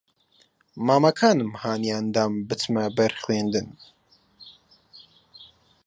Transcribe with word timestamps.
مامەکانم 0.85 1.51
ھانیان 1.61 2.05
دام 2.15 2.33
بچمە 2.47 2.85
بەر 2.97 3.13
خوێندن 3.21 3.67